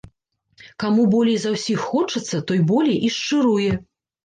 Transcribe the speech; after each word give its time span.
Каму 0.83 1.03
болей 1.15 1.37
за 1.43 1.51
ўсіх 1.57 1.85
хочацца, 1.91 2.41
той 2.49 2.59
болей 2.73 3.01
і 3.11 3.15
шчыруе. 3.19 3.71